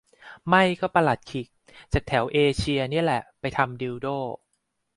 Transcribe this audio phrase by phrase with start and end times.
[0.47, 1.47] ไม่ก็ปลัดขิก
[1.93, 4.17] จากแถวเอเชียนี่แหละ ไปทำดิลโด้